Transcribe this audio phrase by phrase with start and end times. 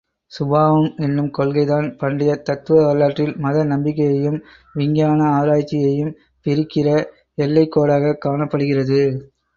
[0.31, 4.39] சுவாவம் என்னும் கொள்கைதான் பண்டையத் தத்துவ வரலாற்றில் மத நம்பிக்கையையும்,
[4.73, 6.13] விஞ்ஞான ஆராய்ச்சியையும்
[6.45, 6.87] பிரிக்கிற
[7.37, 9.01] எல்லைக்கோடாகக் காணப்படுகிறது.